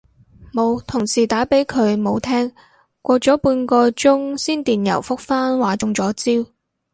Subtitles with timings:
[0.51, 2.51] 冇，同事打畀佢冇聽，
[3.03, 6.51] 過咗半個鐘先電郵覆返話中咗招